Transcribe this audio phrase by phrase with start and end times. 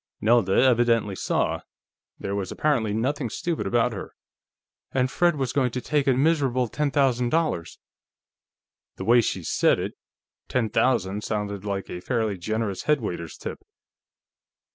[0.19, 1.61] Nelda evidently saw;
[2.17, 4.15] there was apparently nothing stupid about her.
[4.91, 7.77] "And Fred was going to take a miserable ten thousand dollars!"
[8.95, 9.93] The way she said it,
[10.47, 13.63] ten thousand sounded like a fairly generous headwaiter's tip.